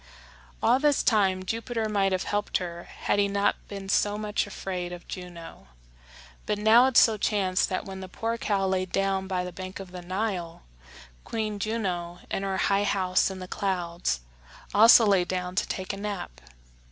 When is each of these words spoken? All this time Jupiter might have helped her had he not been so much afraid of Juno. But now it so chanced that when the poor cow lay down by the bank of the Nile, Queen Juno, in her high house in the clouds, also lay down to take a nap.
All 0.63 0.79
this 0.79 1.03
time 1.03 1.43
Jupiter 1.45 1.87
might 1.87 2.11
have 2.11 2.23
helped 2.23 2.57
her 2.57 2.85
had 2.85 3.19
he 3.19 3.27
not 3.27 3.57
been 3.67 3.87
so 3.87 4.17
much 4.17 4.47
afraid 4.47 4.91
of 4.91 5.07
Juno. 5.07 5.67
But 6.47 6.57
now 6.57 6.87
it 6.87 6.97
so 6.97 7.17
chanced 7.17 7.69
that 7.69 7.85
when 7.85 7.99
the 7.99 8.07
poor 8.07 8.35
cow 8.39 8.65
lay 8.65 8.87
down 8.87 9.27
by 9.27 9.43
the 9.43 9.51
bank 9.53 9.79
of 9.79 9.91
the 9.91 10.01
Nile, 10.01 10.63
Queen 11.23 11.59
Juno, 11.59 12.17
in 12.31 12.41
her 12.41 12.57
high 12.57 12.83
house 12.83 13.29
in 13.29 13.37
the 13.37 13.47
clouds, 13.47 14.21
also 14.73 15.05
lay 15.05 15.23
down 15.23 15.53
to 15.53 15.67
take 15.67 15.93
a 15.93 15.97
nap. 15.97 16.41